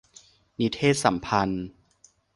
[0.59, 1.65] นิเทศสัมพันธ์